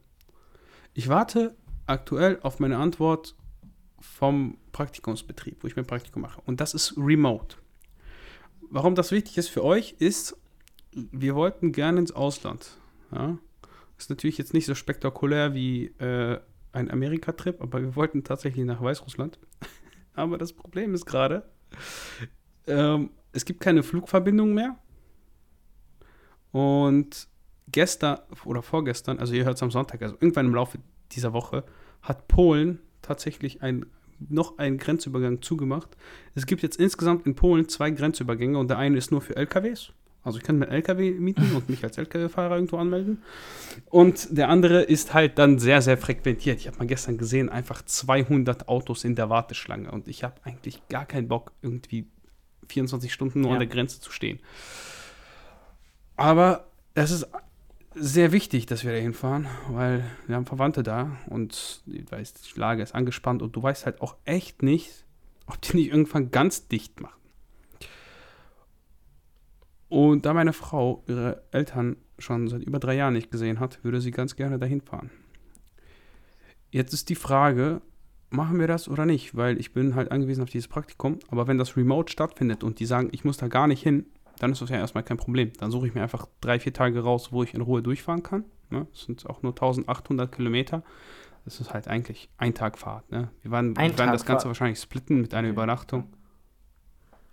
[0.94, 3.36] Ich warte aktuell auf meine Antwort
[4.00, 6.42] vom Praktikumsbetrieb, wo ich mein Praktikum mache.
[6.46, 7.58] Und das ist remote.
[8.70, 10.36] Warum das wichtig ist für euch, ist,
[10.92, 12.78] wir wollten gerne ins Ausland.
[13.12, 13.38] Ja?
[13.98, 16.40] Ist natürlich jetzt nicht so spektakulär wie äh,
[16.72, 19.40] ein Amerika-Trip, aber wir wollten tatsächlich nach Weißrussland.
[20.16, 21.44] Aber das Problem ist gerade,
[22.68, 24.78] ähm, es gibt keine Flugverbindung mehr.
[26.52, 27.28] Und
[27.72, 30.78] gestern oder vorgestern, also ihr hört es am Sonntag, also irgendwann im Laufe
[31.12, 31.64] dieser Woche,
[32.02, 33.86] hat Polen tatsächlich ein,
[34.20, 35.98] noch einen Grenzübergang zugemacht.
[36.36, 39.94] Es gibt jetzt insgesamt in Polen zwei Grenzübergänge und der eine ist nur für LKWs
[40.24, 43.22] also ich kann mir LKW mieten und mich als LKW-Fahrer irgendwo anmelden.
[43.90, 46.60] Und der andere ist halt dann sehr, sehr frequentiert.
[46.60, 49.92] Ich habe mal gestern gesehen, einfach 200 Autos in der Warteschlange.
[49.92, 52.08] Und ich habe eigentlich gar keinen Bock, irgendwie
[52.70, 53.56] 24 Stunden nur ja.
[53.56, 54.40] an der Grenze zu stehen.
[56.16, 57.28] Aber es ist
[57.96, 62.60] sehr wichtig, dass wir da hinfahren, weil wir haben Verwandte da und ich weiß, die
[62.60, 65.06] Lage ist angespannt und du weißt halt auch echt nicht,
[65.48, 67.23] ob die nicht irgendwann ganz dicht machen.
[69.94, 74.02] Und da meine Frau ihre Eltern schon seit über drei Jahren nicht gesehen hat, würde
[74.02, 75.12] sie ganz gerne dahin fahren.
[76.72, 77.80] Jetzt ist die Frage,
[78.32, 79.38] machen wir das oder nicht?
[79.38, 81.20] Weil ich bin halt angewiesen auf dieses Praktikum.
[81.28, 84.08] Aber wenn das remote stattfindet und die sagen, ich muss da gar nicht hin,
[84.40, 85.54] dann ist das ja erstmal kein Problem.
[85.60, 88.46] Dann suche ich mir einfach drei, vier Tage raus, wo ich in Ruhe durchfahren kann.
[88.72, 88.88] Ne?
[88.94, 90.82] Das sind auch nur 1800 Kilometer.
[91.46, 93.12] Das ist halt eigentlich ein Tag Fahrt.
[93.12, 93.30] Ne?
[93.44, 96.06] Wir, waren, wir werden das Ganze wahrscheinlich splitten mit einer Übernachtung.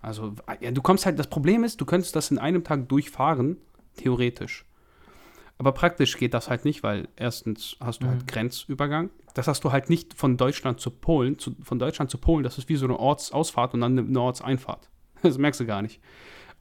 [0.02, 3.58] Also, ja, du kommst halt, das Problem ist, du könntest das in einem Tag durchfahren,
[3.96, 4.64] theoretisch.
[5.58, 8.20] Aber praktisch geht das halt nicht, weil erstens hast du halt mhm.
[8.20, 9.10] halt Grenzübergang.
[9.34, 11.38] Das hast du halt nicht von Deutschland zu Polen.
[11.38, 14.88] Zu, von Deutschland zu Polen, das ist wie so eine Ortsausfahrt und dann eine Ortseinfahrt.
[15.22, 16.00] Das merkst du gar nicht.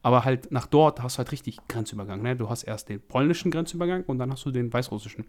[0.02, 2.20] Aber halt nach dort hast du halt richtig Grenzübergang.
[2.20, 2.36] Ne?
[2.36, 5.24] Du hast erst den polnischen Grenzübergang und dann hast du den weißrussischen.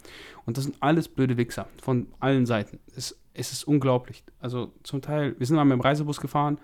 [0.46, 2.80] Und das sind alles blöde Wichser von allen Seiten.
[2.94, 4.26] Es, es ist unglaublich.
[4.40, 6.60] Also zum Teil, wir sind mal mit dem Reisebus gefahren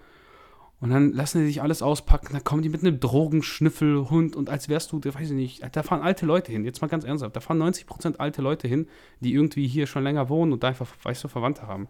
[0.79, 4.69] und dann lassen die sich alles auspacken, dann kommen die mit einem Drogenschnüffelhund und als
[4.69, 7.39] wärst du, weiß ich nicht, da fahren alte Leute hin, jetzt mal ganz ernsthaft, da
[7.39, 8.87] fahren 90% alte Leute hin,
[9.19, 11.87] die irgendwie hier schon länger wohnen und da einfach, weißt du, Verwandte haben.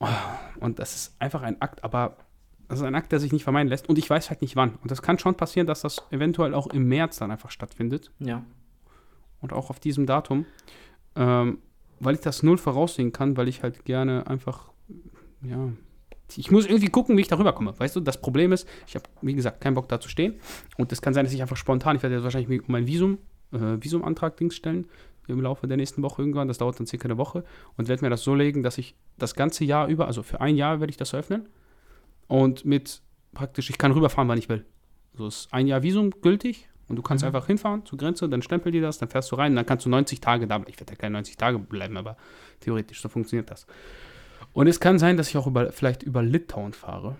[0.00, 0.06] Oh,
[0.60, 2.16] und das ist einfach ein Akt, aber
[2.68, 4.74] das ist ein Akt, der sich nicht vermeiden lässt und ich weiß halt nicht wann.
[4.82, 8.10] Und das kann schon passieren, dass das eventuell auch im März dann einfach stattfindet.
[8.18, 8.44] Ja.
[9.40, 10.46] Und auch auf diesem Datum,
[11.14, 11.58] ähm,
[12.00, 14.70] weil ich das null voraussehen kann, weil ich halt gerne einfach,
[15.42, 15.70] ja,
[16.36, 17.78] ich muss irgendwie gucken, wie ich darüber komme.
[17.78, 20.34] Weißt du, das Problem ist, ich habe, wie gesagt, keinen Bock da zu stehen.
[20.76, 23.18] Und es kann sein, dass ich einfach spontan, ich werde jetzt wahrscheinlich um mein Visum,
[23.52, 24.86] äh, Visumantrag Dings stellen
[25.26, 26.48] im Laufe der nächsten Woche irgendwann.
[26.48, 27.44] Das dauert dann circa eine Woche.
[27.76, 30.56] Und werde mir das so legen, dass ich das ganze Jahr über, also für ein
[30.56, 31.48] Jahr werde ich das öffnen.
[32.26, 34.64] Und mit praktisch, ich kann rüberfahren, wann ich will.
[35.14, 36.68] So also ist ein Jahr Visum gültig.
[36.88, 37.26] Und du kannst mhm.
[37.26, 39.84] einfach hinfahren zur Grenze, dann stempel die das, dann fährst du rein und dann kannst
[39.84, 40.70] du 90 Tage da bleiben.
[40.72, 42.16] Ich werde ja keine 90 Tage bleiben, aber
[42.60, 43.66] theoretisch, so funktioniert das.
[44.52, 47.16] Und es kann sein, dass ich auch über, vielleicht über Litauen fahre.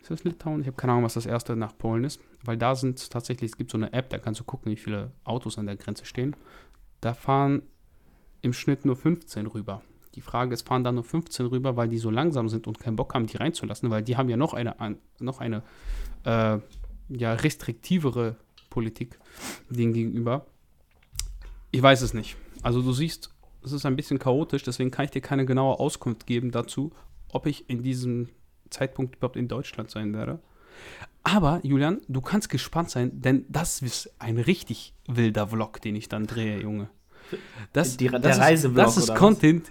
[0.00, 0.60] Ist das Litauen?
[0.60, 2.20] Ich habe keine Ahnung, was das erste nach Polen ist.
[2.44, 5.10] Weil da sind tatsächlich, es gibt so eine App, da kannst du gucken, wie viele
[5.24, 6.36] Autos an der Grenze stehen.
[7.00, 7.62] Da fahren
[8.42, 9.82] im Schnitt nur 15 rüber.
[10.14, 12.96] Die Frage ist, fahren da nur 15 rüber, weil die so langsam sind und keinen
[12.96, 14.76] Bock haben, die reinzulassen, weil die haben ja noch eine,
[15.18, 15.62] noch eine
[16.24, 16.58] äh,
[17.08, 18.36] ja, restriktivere
[18.70, 19.18] Politik
[19.68, 20.46] denen gegenüber.
[21.70, 22.36] Ich weiß es nicht.
[22.62, 23.34] Also du siehst,
[23.66, 26.92] es ist ein bisschen chaotisch, deswegen kann ich dir keine genaue Auskunft geben dazu,
[27.30, 28.28] ob ich in diesem
[28.70, 30.38] Zeitpunkt überhaupt in Deutschland sein werde.
[31.24, 36.08] Aber, Julian, du kannst gespannt sein, denn das ist ein richtig wilder Vlog, den ich
[36.08, 36.88] dann drehe, Junge.
[37.72, 38.84] Das, die, der das Reisevlog.
[38.84, 39.70] Das ist Content.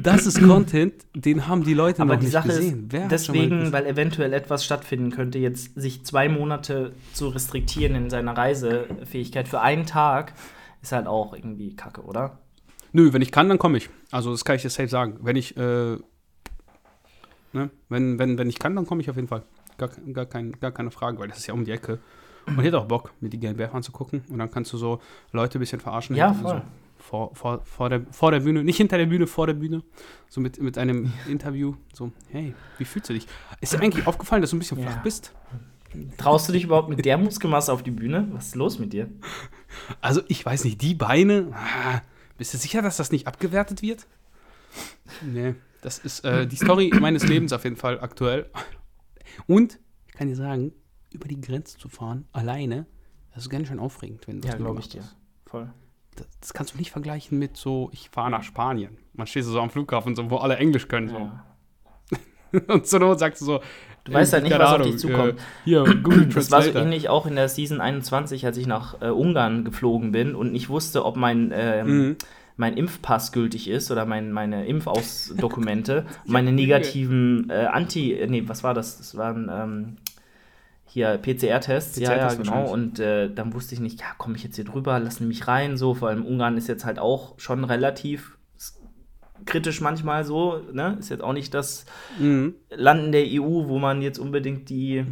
[0.00, 2.88] Das ist Content, den haben die Leute Aber noch die nicht Sache gesehen.
[2.92, 8.36] Ist, deswegen, weil eventuell etwas stattfinden könnte, jetzt sich zwei Monate zu restriktieren in seiner
[8.36, 10.34] Reisefähigkeit für einen Tag
[10.80, 12.38] ist halt auch irgendwie kacke, oder?
[12.94, 13.90] Nö, wenn ich kann, dann komme ich.
[14.12, 15.18] Also das kann ich dir safe sagen.
[15.20, 15.96] Wenn ich, äh,
[17.52, 19.42] ne, wenn, wenn, wenn ich kann, dann komme ich auf jeden Fall.
[19.76, 21.98] Gar, gar, kein, gar keine Frage, weil das ist ja um die Ecke.
[22.46, 24.22] Und ich hätte auch Bock, mir die GmbF anzugucken.
[24.28, 25.00] Und dann kannst du so
[25.32, 26.14] Leute ein bisschen verarschen.
[26.14, 26.58] Ja, voll.
[26.58, 26.62] So
[27.04, 29.82] vor, vor, vor, der, vor der Bühne, nicht hinter der Bühne, vor der Bühne.
[30.28, 31.74] So mit, mit einem Interview.
[31.92, 33.26] So, hey, wie fühlst du dich?
[33.60, 34.86] Ist dir eigentlich aufgefallen, dass du ein bisschen ja.
[34.86, 35.32] flach bist?
[36.16, 38.28] Traust du dich überhaupt mit der Muskelmasse auf die Bühne?
[38.32, 39.08] Was ist los mit dir?
[40.00, 41.52] Also, ich weiß nicht, die Beine.
[41.52, 42.00] Ah,
[42.36, 44.06] bist du sicher, dass das nicht abgewertet wird?
[45.22, 48.50] Nee, das ist äh, die Story meines Lebens auf jeden Fall aktuell.
[49.46, 50.72] Und ich kann dir sagen,
[51.12, 52.86] über die Grenze zu fahren, alleine,
[53.34, 55.04] das ist ganz schön aufregend, wenn du Ja, glaube ich dir.
[55.46, 55.72] Voll.
[56.16, 58.98] Das, das, kannst du nicht vergleichen mit so, ich fahre nach Spanien.
[59.12, 61.08] Man steht so am Flughafen, so, wo alle Englisch können.
[61.08, 61.18] So.
[61.18, 61.44] Ja.
[62.68, 63.60] Und zur Not sagst du so,
[64.04, 65.38] Du weißt halt nicht, was Ahnung, auf dich zukommt.
[65.38, 69.00] Äh, hier, Google Das war so ähnlich auch in der Season 21, als ich nach
[69.00, 72.16] äh, Ungarn geflogen bin und nicht wusste, ob mein, ähm, mhm.
[72.56, 78.74] mein Impfpass gültig ist oder mein, meine Impfausdokumente, meine negativen äh, Anti, nee, was war
[78.74, 78.98] das?
[78.98, 79.96] Das waren ähm,
[80.84, 82.70] hier PCR-Tests, PCR ja, ja, genau.
[82.70, 85.78] Und äh, dann wusste ich nicht, ja, komme ich jetzt hier drüber, lassen mich rein,
[85.78, 85.94] so.
[85.94, 88.36] Vor allem Ungarn ist jetzt halt auch schon relativ
[89.46, 90.96] kritisch manchmal so, ne?
[90.98, 91.86] Ist jetzt auch nicht das
[92.18, 92.54] mhm.
[92.70, 95.04] Land in der EU, wo man jetzt unbedingt die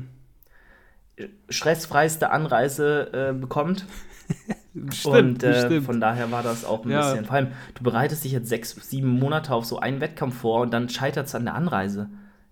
[1.48, 3.86] stressfreiste Anreise äh, bekommt.
[4.92, 7.10] stimmt, und äh, von daher war das auch ein ja.
[7.10, 7.26] bisschen.
[7.26, 10.72] Vor allem, du bereitest dich jetzt sechs, sieben Monate auf so einen Wettkampf vor und
[10.72, 12.08] dann scheitert es an der Anreise.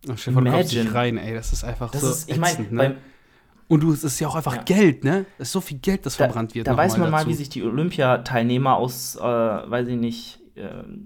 [0.09, 0.95] Ach, Imagine.
[0.95, 2.11] rein, ey, das ist einfach das so.
[2.11, 2.97] Ist, ich meine, ne?
[3.69, 4.63] und du, es ist ja auch einfach ja.
[4.63, 5.27] Geld, ne?
[5.39, 6.67] Es ist so viel Geld, das da, verbrannt wird.
[6.67, 10.40] Da weiß man mal, wie sich die Olympiateilnehmer aus, äh, weiß ich nicht,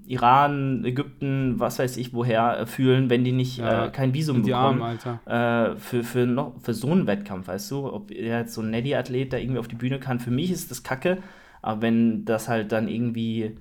[0.06, 4.42] Iran, Ägypten, was weiß ich woher äh, fühlen, wenn die nicht ja, äh, kein Visum
[4.42, 7.92] bekommen Armen, äh, für, für, noch, für so einen Wettkampf, weißt du?
[7.92, 10.82] Ob jetzt so ein Neddy-Athlet da irgendwie auf die Bühne kann, für mich ist das
[10.82, 11.18] Kacke,
[11.62, 13.56] aber wenn das halt dann irgendwie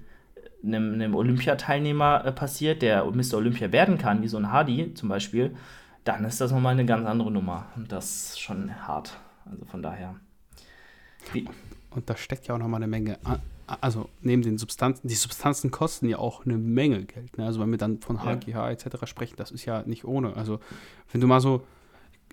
[0.63, 3.35] einem, einem Olympiateilnehmer äh, passiert, der Mr.
[3.35, 5.55] Olympia werden kann, wie so ein Hardy zum Beispiel,
[6.03, 7.67] dann ist das nochmal eine ganz andere Nummer.
[7.75, 9.17] Und das ist schon hart.
[9.49, 10.15] Also von daher.
[11.31, 11.47] Wie?
[11.91, 13.17] Und da steckt ja auch nochmal eine Menge
[13.67, 17.37] also neben den Substanzen, die Substanzen kosten ja auch eine Menge Geld.
[17.37, 17.45] Ne?
[17.45, 18.69] Also wenn wir dann von HGH ja.
[18.69, 19.05] etc.
[19.05, 20.35] sprechen, das ist ja nicht ohne.
[20.35, 20.59] Also
[21.11, 21.63] wenn du mal so,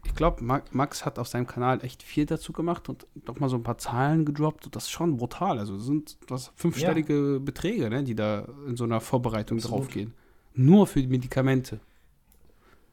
[0.04, 3.56] ich glaube, Max hat auf seinem Kanal echt viel dazu gemacht und doch mal so
[3.56, 5.58] ein paar Zahlen gedroppt und das ist schon brutal.
[5.58, 7.38] Also sind das fünfstellige ja.
[7.38, 9.80] Beträge, ne, die da in so einer Vorbereitung Absolut.
[9.80, 10.14] draufgehen.
[10.54, 11.80] Nur für die Medikamente.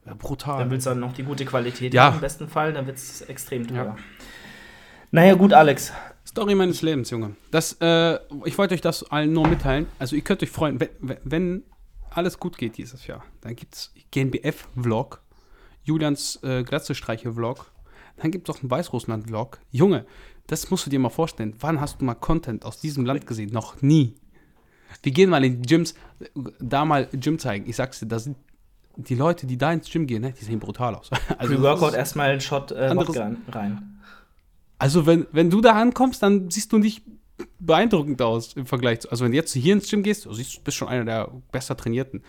[0.06, 0.58] Ja, brutal.
[0.58, 2.10] Dann willst du dann noch die gute Qualität ja.
[2.10, 3.84] im besten Fall, dann wird es extrem teuer.
[3.84, 3.96] Ja.
[5.10, 5.92] Naja, gut, Alex.
[6.28, 7.36] Story meines Lebens, Junge.
[7.50, 9.86] Das, äh, ich wollte euch das allen nur mitteilen.
[9.98, 11.62] Also ihr könnt euch freuen, wenn, wenn
[12.10, 15.22] alles gut geht dieses Jahr, dann gibt es GNBF-Vlog,
[15.84, 17.72] Julians äh, Glatzestreiche-Vlog,
[18.18, 19.58] dann gibt es auch einen Weißrussland-Vlog.
[19.70, 20.04] Junge,
[20.48, 21.54] das musst du dir mal vorstellen.
[21.60, 23.50] Wann hast du mal Content aus diesem Land gesehen?
[23.50, 24.14] Noch nie.
[25.02, 25.94] Wir gehen mal in die Gyms,
[26.60, 27.66] da mal Gym zeigen.
[27.68, 28.36] Ich sag's dir, da sind
[28.96, 31.08] die Leute, die da ins Gym gehen, ne, die sehen brutal aus.
[31.38, 32.92] Also Pre-Workout erstmal einen Shot äh,
[33.50, 33.97] rein.
[34.78, 37.02] Also, wenn, wenn du da ankommst, dann siehst du nicht
[37.58, 39.10] beeindruckend aus im Vergleich zu.
[39.10, 41.76] Also, wenn du jetzt hier ins Gym gehst, du siehst, bist schon einer der besser
[41.76, 42.22] trainierten.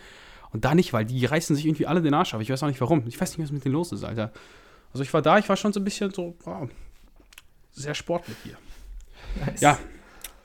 [0.52, 2.42] Und da nicht, weil die reißen sich irgendwie alle den Arsch auf.
[2.42, 3.04] Ich weiß auch nicht warum.
[3.08, 4.32] Ich weiß nicht, was mit denen los ist, Alter.
[4.92, 6.68] Also, ich war da, ich war schon so ein bisschen so, wow,
[7.72, 8.58] sehr sportlich hier.
[9.46, 9.62] Nice.
[9.62, 9.78] Ja,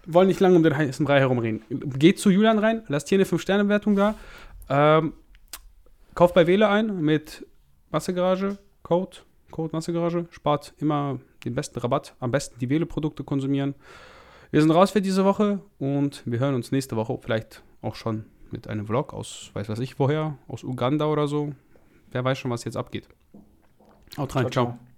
[0.07, 1.63] wollen nicht lange um den heißen Brei herumreden.
[1.99, 4.15] Geht zu Julian rein, lasst hier eine 5-Sterne-Wertung da.
[4.69, 5.15] Ähm,
[6.15, 7.47] kauft bei Wähle ein mit
[7.91, 9.19] Massegarage, Code,
[9.51, 10.27] Code Massegarage.
[10.31, 13.75] Spart immer den besten Rabatt, am besten die Wähleprodukte konsumieren.
[14.51, 18.25] Wir sind raus für diese Woche und wir hören uns nächste Woche vielleicht auch schon
[18.51, 21.53] mit einem Vlog aus, weiß was ich woher, aus Uganda oder so.
[22.13, 23.09] Wer weiß schon, was jetzt abgeht.
[24.17, 24.51] Haut rein, ciao.
[24.51, 24.65] ciao.
[24.67, 24.94] ciao.